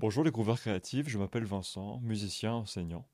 Bonjour 0.00 0.24
les 0.24 0.30
grooveurs 0.30 0.58
créatifs, 0.58 1.10
je 1.10 1.18
m'appelle 1.18 1.44
Vincent, 1.44 2.00
musicien, 2.00 2.54
enseignant. 2.54 3.06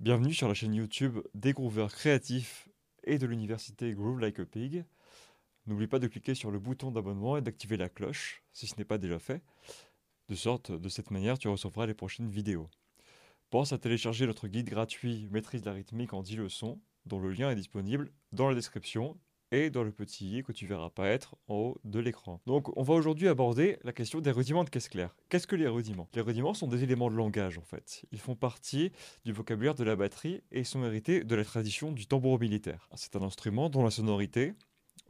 Bienvenue 0.00 0.34
sur 0.34 0.48
la 0.48 0.52
chaîne 0.52 0.74
YouTube 0.74 1.18
des 1.32 1.54
grooveurs 1.54 1.94
créatifs 1.94 2.68
et 3.04 3.16
de 3.16 3.26
l'université 3.26 3.94
Groove 3.94 4.20
Like 4.20 4.38
a 4.38 4.44
Pig. 4.44 4.84
N'oublie 5.64 5.86
pas 5.86 5.98
de 5.98 6.08
cliquer 6.08 6.34
sur 6.34 6.50
le 6.50 6.58
bouton 6.58 6.90
d'abonnement 6.90 7.38
et 7.38 7.40
d'activer 7.40 7.78
la 7.78 7.88
cloche 7.88 8.42
si 8.52 8.66
ce 8.66 8.76
n'est 8.76 8.84
pas 8.84 8.98
déjà 8.98 9.18
fait. 9.18 9.42
De 10.28 10.34
sorte, 10.34 10.70
de 10.70 10.88
cette 10.90 11.10
manière, 11.10 11.38
tu 11.38 11.48
recevras 11.48 11.86
les 11.86 11.94
prochaines 11.94 12.28
vidéos. 12.28 12.68
Pense 13.48 13.72
à 13.72 13.78
télécharger 13.78 14.26
notre 14.26 14.46
guide 14.46 14.68
gratuit 14.68 15.26
Maîtrise 15.30 15.62
de 15.62 15.70
la 15.70 15.72
rythmique 15.72 16.12
en 16.12 16.22
10 16.22 16.36
leçons, 16.36 16.82
dont 17.06 17.18
le 17.18 17.30
lien 17.30 17.50
est 17.50 17.56
disponible 17.56 18.12
dans 18.32 18.50
la 18.50 18.54
description 18.54 19.16
et 19.52 19.70
dans 19.70 19.82
le 19.82 19.92
petit 19.92 20.38
i 20.38 20.42
que 20.42 20.52
tu 20.52 20.66
verras 20.66 20.86
apparaître 20.86 21.36
en 21.48 21.54
haut 21.54 21.80
de 21.84 21.98
l'écran. 21.98 22.40
Donc 22.46 22.76
on 22.76 22.82
va 22.82 22.94
aujourd'hui 22.94 23.28
aborder 23.28 23.78
la 23.84 23.92
question 23.92 24.20
des 24.20 24.30
rudiments 24.30 24.64
de 24.64 24.70
caisse 24.70 24.88
claire. 24.88 25.14
Qu'est-ce 25.28 25.46
que 25.46 25.56
les 25.56 25.68
rudiments? 25.68 26.08
Les 26.14 26.20
rudiments 26.20 26.54
sont 26.54 26.68
des 26.68 26.82
éléments 26.82 27.10
de 27.10 27.16
langage 27.16 27.58
en 27.58 27.64
fait. 27.64 28.04
Ils 28.12 28.20
font 28.20 28.36
partie 28.36 28.92
du 29.24 29.32
vocabulaire 29.32 29.74
de 29.74 29.84
la 29.84 29.96
batterie 29.96 30.42
et 30.52 30.64
sont 30.64 30.84
hérités 30.84 31.24
de 31.24 31.34
la 31.34 31.44
tradition 31.44 31.92
du 31.92 32.06
tambour 32.06 32.38
militaire. 32.38 32.88
C'est 32.94 33.16
un 33.16 33.22
instrument 33.22 33.70
dont 33.70 33.82
la 33.82 33.90
sonorité 33.90 34.54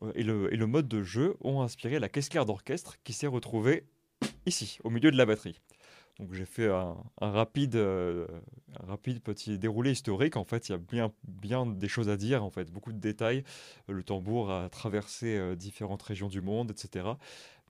euh, 0.02 0.12
et 0.14 0.22
le, 0.22 0.52
et 0.52 0.56
le 0.56 0.66
mode 0.66 0.88
de 0.88 1.02
jeu 1.02 1.36
ont 1.40 1.62
inspiré 1.62 1.98
la 1.98 2.08
caisse 2.08 2.28
claire 2.28 2.46
d'orchestre 2.46 2.96
qui 3.04 3.12
s'est 3.12 3.26
retrouvée 3.26 3.84
ici, 4.46 4.78
au 4.84 4.90
milieu 4.90 5.10
de 5.10 5.16
la 5.16 5.26
batterie. 5.26 5.60
Donc 6.18 6.34
j'ai 6.34 6.44
fait 6.44 6.68
un, 6.68 6.96
rapide, 7.20 7.76
euh, 7.76 8.26
rapide 8.80 9.20
petit 9.22 9.58
déroulé 9.58 9.92
historique. 9.92 10.36
En 10.36 10.44
fait, 10.44 10.68
il 10.68 10.72
y 10.72 10.74
a 10.74 10.78
bien, 10.78 11.12
bien 11.24 11.66
des 11.66 11.88
choses 11.88 12.08
à 12.08 12.16
dire, 12.16 12.44
en 12.44 12.50
fait, 12.50 12.70
beaucoup 12.70 12.92
de 12.92 12.98
détails. 12.98 13.42
Le 13.88 14.02
tambour 14.02 14.50
a 14.50 14.68
traversé 14.68 15.38
euh, 15.38 15.56
différentes 15.56 16.02
régions 16.02 16.28
du 16.28 16.40
monde, 16.40 16.70
etc. 16.70 17.06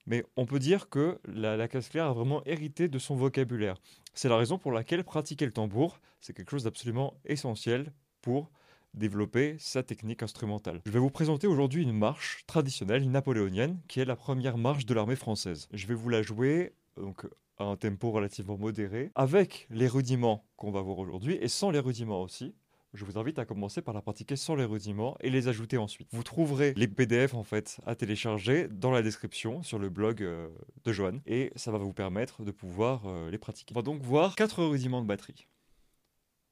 Mais 0.06 0.24
on 0.36 0.46
peut 0.46 0.58
dire 0.58 0.88
que 0.88 1.20
la, 1.26 1.56
la 1.56 1.68
casse 1.68 1.88
claire 1.88 2.06
a 2.06 2.12
vraiment 2.12 2.42
hérité 2.44 2.88
de 2.88 2.98
son 2.98 3.14
vocabulaire. 3.14 3.76
C'est 4.14 4.28
la 4.28 4.36
raison 4.36 4.58
pour 4.58 4.72
laquelle 4.72 5.04
pratiquer 5.04 5.46
le 5.46 5.52
tambour, 5.52 6.00
c'est 6.20 6.32
quelque 6.32 6.50
chose 6.50 6.64
d'absolument 6.64 7.14
essentiel 7.24 7.92
pour 8.22 8.50
développer 8.94 9.56
sa 9.58 9.82
technique 9.82 10.22
instrumentale. 10.22 10.80
Je 10.84 10.90
vais 10.90 10.98
vous 10.98 11.10
présenter 11.10 11.46
aujourd'hui 11.46 11.82
une 11.82 11.96
marche 11.96 12.44
traditionnelle 12.46 13.08
napoléonienne 13.08 13.78
qui 13.88 14.00
est 14.00 14.04
la 14.04 14.16
première 14.16 14.58
marche 14.58 14.86
de 14.86 14.94
l'armée 14.94 15.16
française. 15.16 15.68
Je 15.72 15.86
vais 15.86 15.94
vous 15.94 16.08
la 16.08 16.22
jouer 16.22 16.72
donc 16.96 17.26
à 17.60 17.64
un 17.64 17.76
tempo 17.76 18.10
relativement 18.10 18.56
modéré, 18.56 19.12
avec 19.14 19.66
les 19.70 19.86
rudiments 19.86 20.48
qu'on 20.56 20.70
va 20.70 20.80
voir 20.80 20.98
aujourd'hui 20.98 21.34
et 21.40 21.48
sans 21.48 21.70
les 21.70 21.78
rudiments 21.78 22.22
aussi. 22.22 22.54
Je 22.92 23.04
vous 23.04 23.18
invite 23.18 23.38
à 23.38 23.44
commencer 23.44 23.82
par 23.82 23.94
la 23.94 24.02
pratiquer 24.02 24.34
sans 24.34 24.56
les 24.56 24.64
rudiments 24.64 25.16
et 25.20 25.30
les 25.30 25.46
ajouter 25.46 25.76
ensuite. 25.76 26.08
Vous 26.10 26.24
trouverez 26.24 26.74
les 26.74 26.88
PDF 26.88 27.34
en 27.34 27.44
fait 27.44 27.78
à 27.86 27.94
télécharger 27.94 28.66
dans 28.66 28.90
la 28.90 29.02
description 29.02 29.62
sur 29.62 29.78
le 29.78 29.90
blog 29.90 30.22
euh, 30.22 30.48
de 30.82 30.92
Johan 30.92 31.20
et 31.26 31.52
ça 31.54 31.70
va 31.70 31.78
vous 31.78 31.92
permettre 31.92 32.42
de 32.42 32.50
pouvoir 32.50 33.06
euh, 33.06 33.30
les 33.30 33.38
pratiquer. 33.38 33.72
On 33.76 33.78
va 33.78 33.82
donc 33.82 34.02
voir 34.02 34.34
quatre 34.34 34.64
rudiments 34.64 35.02
de 35.02 35.06
batterie. 35.06 35.46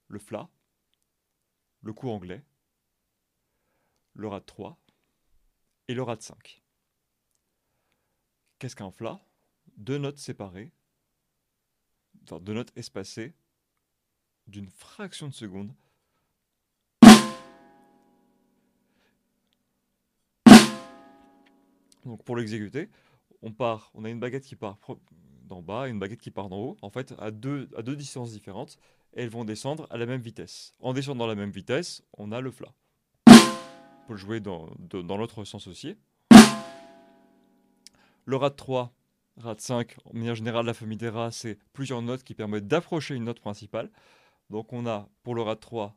Le 0.07 0.17
Fla, 0.17 0.47
le 1.81 1.91
coup 1.91 2.09
anglais, 2.09 2.41
le 4.13 4.27
Rad 4.29 4.45
3 4.45 4.79
et 5.89 5.93
le 5.93 6.03
Rad 6.03 6.21
5. 6.21 6.61
Qu'est-ce 8.59 8.77
qu'un 8.77 8.91
Fla 8.91 9.19
Deux 9.75 9.97
notes 9.97 10.19
séparées 10.19 10.71
deux 12.41 12.53
notes 12.53 12.71
espacées 12.75 13.33
d'une 14.47 14.69
fraction 14.69 15.27
de 15.27 15.33
seconde. 15.33 15.73
Donc 22.05 22.23
pour 22.23 22.35
l'exécuter, 22.35 22.89
on 23.41 23.51
part, 23.51 23.91
on 23.93 24.03
a 24.05 24.09
une 24.09 24.19
baguette 24.19 24.43
qui 24.43 24.55
part 24.55 24.77
d'en 25.43 25.61
bas 25.61 25.87
et 25.87 25.91
une 25.91 25.99
baguette 25.99 26.21
qui 26.21 26.31
part 26.31 26.49
d'en 26.49 26.57
haut, 26.57 26.77
en 26.81 26.89
fait 26.89 27.13
à 27.19 27.31
deux, 27.31 27.69
à 27.75 27.81
deux 27.81 27.95
distances 27.95 28.31
différentes, 28.31 28.77
et 29.13 29.23
elles 29.23 29.29
vont 29.29 29.45
descendre 29.45 29.87
à 29.89 29.97
la 29.97 30.05
même 30.05 30.21
vitesse. 30.21 30.73
En 30.79 30.93
descendant 30.93 31.25
à 31.25 31.27
la 31.27 31.35
même 31.35 31.51
vitesse, 31.51 32.03
on 32.17 32.31
a 32.31 32.41
le 32.41 32.51
Fla. 32.51 32.73
On 33.27 34.07
peut 34.07 34.13
le 34.13 34.17
jouer 34.17 34.39
dans, 34.39 34.69
dans 34.79 35.17
l'autre 35.17 35.43
sens 35.43 35.67
aussi. 35.67 35.95
Le 38.25 38.35
Rad 38.35 38.55
3, 38.55 38.93
Rad 39.41 39.61
5, 39.61 39.95
en 40.03 40.13
manière 40.13 40.35
générale, 40.35 40.65
la 40.65 40.73
famille 40.73 40.97
des 40.97 41.07
rats, 41.07 41.31
c'est 41.31 41.57
plusieurs 41.71 42.01
notes 42.01 42.23
qui 42.23 42.33
permettent 42.33 42.67
d'approcher 42.67 43.15
une 43.15 43.23
note 43.23 43.39
principale. 43.39 43.89
Donc 44.49 44.73
on 44.73 44.85
a 44.85 45.07
pour 45.23 45.33
le 45.33 45.41
Rad 45.41 45.61
3, 45.61 45.95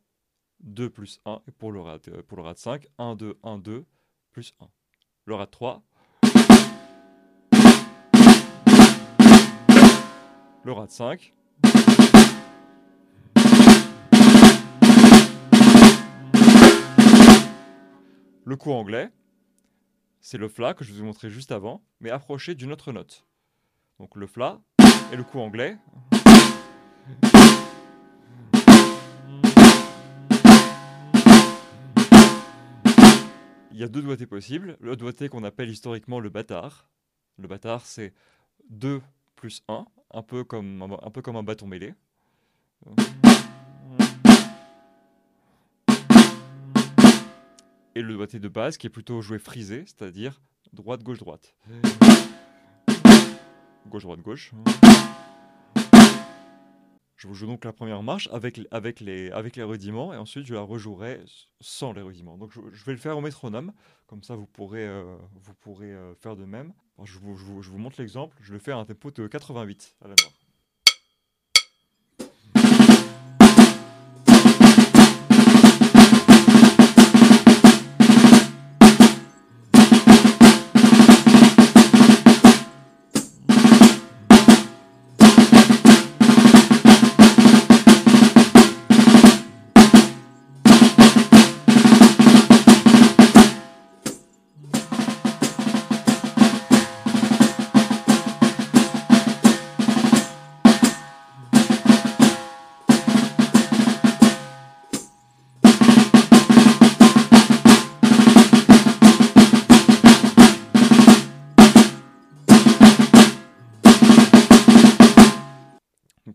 2 0.60 0.88
plus 0.88 1.20
1, 1.24 1.42
et 1.48 1.50
pour 1.50 1.72
le 1.72 1.80
Rad, 1.80 2.00
euh, 2.06 2.22
pour 2.22 2.36
le 2.36 2.44
Rad 2.44 2.56
5, 2.56 2.86
1, 2.98 3.16
2, 3.16 3.38
1, 3.42 3.58
2, 3.58 3.84
plus 4.30 4.54
1. 4.60 4.68
Le 5.24 5.34
Rad 5.34 5.50
3. 5.50 5.82
Le 10.62 10.72
Rad 10.72 10.90
5. 10.90 11.34
Le 18.44 18.56
coup 18.56 18.70
anglais, 18.70 19.10
c'est 20.20 20.38
le 20.38 20.48
Fla 20.48 20.74
que 20.74 20.84
je 20.84 20.92
vous 20.92 21.00
ai 21.00 21.02
montré 21.02 21.28
juste 21.28 21.50
avant, 21.50 21.82
mais 21.98 22.10
approché 22.10 22.54
d'une 22.54 22.70
autre 22.70 22.92
note. 22.92 23.26
Donc 24.02 24.16
le 24.16 24.26
Fla 24.26 24.60
et 25.12 25.16
le 25.16 25.22
coup 25.22 25.38
anglais. 25.38 25.78
Il 33.70 33.78
y 33.78 33.84
a 33.84 33.88
deux 33.88 34.02
doigtés 34.02 34.26
possibles. 34.26 34.76
Le 34.80 34.96
doigté 34.96 35.28
qu'on 35.28 35.44
appelle 35.44 35.70
historiquement 35.70 36.18
le 36.18 36.30
bâtard. 36.30 36.90
Le 37.38 37.46
bâtard, 37.46 37.86
c'est 37.86 38.12
2 38.70 39.00
plus 39.36 39.62
1, 39.68 39.86
un 40.10 40.22
peu 40.22 40.42
comme 40.42 40.82
un, 40.82 41.10
peu 41.12 41.22
comme 41.22 41.36
un 41.36 41.44
bâton 41.44 41.68
mêlé. 41.68 41.94
Et 47.94 48.02
le 48.02 48.14
doigté 48.14 48.40
de 48.40 48.48
base 48.48 48.78
qui 48.78 48.88
est 48.88 48.90
plutôt 48.90 49.22
joué 49.22 49.38
frisé, 49.38 49.84
c'est-à-dire 49.86 50.42
droite, 50.72 51.04
gauche, 51.04 51.18
droite 51.18 51.54
gauche, 53.88 54.02
droite, 54.02 54.20
gauche. 54.20 54.52
Je 57.16 57.28
vous 57.28 57.34
joue 57.34 57.46
donc 57.46 57.64
la 57.64 57.72
première 57.72 58.02
marche 58.02 58.28
avec, 58.32 58.60
avec, 58.72 58.98
les, 58.98 59.30
avec 59.30 59.54
les 59.54 59.62
rudiments 59.62 60.12
et 60.12 60.16
ensuite 60.16 60.44
je 60.44 60.54
la 60.54 60.60
rejouerai 60.60 61.20
sans 61.60 61.92
les 61.92 62.02
rudiments. 62.02 62.36
Donc 62.36 62.50
je, 62.52 62.84
vais 62.84 62.90
le 62.90 62.98
faire 62.98 63.16
au 63.16 63.20
métronome, 63.20 63.72
comme 64.08 64.24
ça 64.24 64.34
vous 64.34 64.46
pourrez, 64.46 64.84
euh, 64.84 65.16
vous 65.36 65.54
pourrez 65.54 65.92
euh, 65.92 66.14
faire 66.16 66.34
de 66.34 66.44
même. 66.44 66.72
je, 67.04 67.18
vous, 67.20 67.36
je, 67.36 67.44
vous, 67.44 67.62
je, 67.62 67.70
vous, 67.70 67.78
montre 67.78 68.00
l'exemple, 68.00 68.36
je 68.40 68.52
le 68.52 68.58
fais 68.58 68.72
à 68.72 68.78
un 68.78 68.84
tempo 68.84 69.12
de 69.12 69.28
88 69.28 69.98
à 70.00 70.08
la 70.08 70.14
mort. 70.20 70.32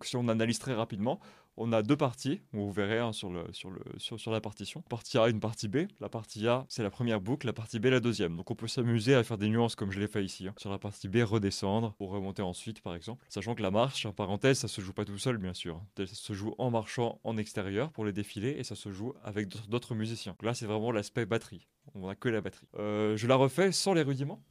Si 0.07 0.15
on 0.15 0.27
analyse 0.27 0.59
très 0.59 0.73
rapidement, 0.73 1.19
on 1.57 1.73
a 1.73 1.81
deux 1.81 1.97
parties, 1.97 2.41
vous 2.53 2.71
verrez 2.71 2.99
hein, 2.99 3.11
sur, 3.11 3.31
le, 3.31 3.43
sur, 3.51 3.71
le, 3.71 3.81
sur, 3.97 4.19
sur, 4.19 4.31
la 4.31 4.39
partition. 4.39 4.81
Partie 4.89 5.17
A, 5.17 5.27
une 5.27 5.39
partie 5.39 5.67
B. 5.67 5.87
La 5.99 6.07
partie 6.07 6.47
A, 6.47 6.65
c'est 6.69 6.83
la 6.83 6.91
première 6.91 7.19
boucle, 7.19 7.47
la 7.47 7.53
partie 7.53 7.79
B, 7.79 7.85
la 7.85 7.99
deuxième. 7.99 8.37
Donc 8.37 8.51
on 8.51 8.55
peut 8.55 8.67
s'amuser 8.67 9.15
à 9.15 9.23
faire 9.23 9.39
des 9.39 9.49
nuances 9.49 9.75
comme 9.75 9.91
je 9.91 9.99
l'ai 9.99 10.07
fait 10.07 10.23
ici. 10.23 10.47
Hein. 10.47 10.53
Sur 10.57 10.69
la 10.69 10.77
partie 10.77 11.07
B, 11.07 11.17
redescendre 11.23 11.93
pour 11.93 12.11
remonter 12.11 12.43
ensuite, 12.43 12.81
par 12.81 12.95
exemple. 12.95 13.25
Sachant 13.27 13.55
que 13.55 13.63
la 13.63 13.71
marche, 13.71 14.05
en 14.05 14.13
parenthèse, 14.13 14.59
ça 14.59 14.67
se 14.67 14.81
joue 14.81 14.93
pas 14.93 15.03
tout 15.03 15.17
seul, 15.17 15.37
bien 15.37 15.55
sûr. 15.55 15.81
Ça 15.97 16.05
se 16.05 16.33
joue 16.33 16.53
en 16.59 16.69
marchant 16.69 17.19
en 17.23 17.37
extérieur 17.37 17.91
pour 17.91 18.05
les 18.05 18.13
défilés 18.13 18.55
et 18.59 18.63
ça 18.63 18.75
se 18.75 18.91
joue 18.91 19.13
avec 19.23 19.47
d'autres 19.67 19.95
musiciens. 19.95 20.35
là, 20.43 20.53
c'est 20.53 20.67
vraiment 20.67 20.91
l'aspect 20.91 21.25
batterie. 21.25 21.67
On 21.95 22.07
n'a 22.07 22.15
que 22.15 22.29
la 22.29 22.41
batterie. 22.41 22.67
Euh, 22.77 23.17
je 23.17 23.25
la 23.25 23.35
refais 23.35 23.71
sans 23.71 23.93
les 23.93 24.03
rudiments. 24.03 24.43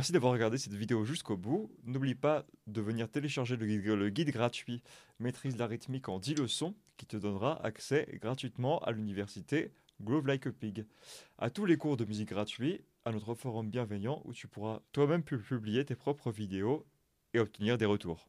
Merci 0.00 0.12
d'avoir 0.12 0.32
regardé 0.32 0.56
cette 0.56 0.72
vidéo 0.72 1.04
jusqu'au 1.04 1.36
bout. 1.36 1.70
N'oublie 1.84 2.14
pas 2.14 2.46
de 2.66 2.80
venir 2.80 3.10
télécharger 3.10 3.58
le 3.58 3.66
guide, 3.66 4.14
guide 4.14 4.30
gratuit 4.30 4.82
Maîtrise 5.18 5.58
la 5.58 5.66
rythmique 5.66 6.08
en 6.08 6.18
10 6.18 6.36
leçons 6.36 6.74
qui 6.96 7.04
te 7.04 7.18
donnera 7.18 7.62
accès 7.62 8.08
gratuitement 8.14 8.78
à 8.78 8.92
l'université 8.92 9.74
Groove 10.00 10.26
Like 10.26 10.46
a 10.46 10.52
Pig, 10.52 10.86
à 11.36 11.50
tous 11.50 11.66
les 11.66 11.76
cours 11.76 11.98
de 11.98 12.06
musique 12.06 12.30
gratuits, 12.30 12.80
à 13.04 13.12
notre 13.12 13.34
forum 13.34 13.68
bienveillant 13.68 14.22
où 14.24 14.32
tu 14.32 14.48
pourras 14.48 14.80
toi-même 14.92 15.22
publier 15.22 15.84
tes 15.84 15.96
propres 15.96 16.32
vidéos 16.32 16.86
et 17.34 17.38
obtenir 17.38 17.76
des 17.76 17.84
retours. 17.84 18.26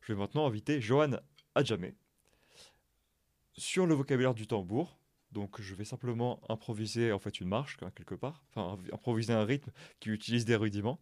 Je 0.00 0.14
vais 0.14 0.18
maintenant 0.18 0.46
inviter 0.46 0.80
Johan 0.80 1.18
Adjamé 1.54 1.94
sur 3.52 3.84
le 3.84 3.92
vocabulaire 3.92 4.32
du 4.32 4.46
tambour. 4.46 4.98
Donc 5.36 5.60
je 5.60 5.74
vais 5.74 5.84
simplement 5.84 6.40
improviser 6.48 7.12
en 7.12 7.18
fait 7.18 7.40
une 7.40 7.48
marche 7.48 7.76
quelque 7.94 8.14
part, 8.14 8.42
improviser 8.56 9.34
un 9.34 9.44
rythme 9.44 9.70
qui 10.00 10.08
utilise 10.08 10.46
des 10.46 10.56
rudiments 10.56 10.98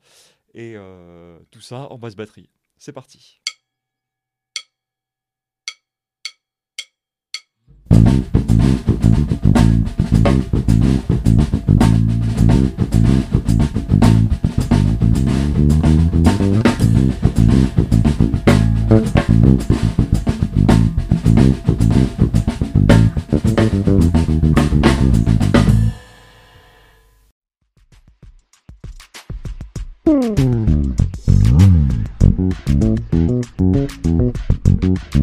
et 0.54 0.72
euh, 0.74 1.38
tout 1.52 1.60
ça 1.60 1.86
en 1.92 1.98
basse 1.98 2.16
batterie. 2.16 2.50
C'est 2.76 2.92
parti. 2.92 3.38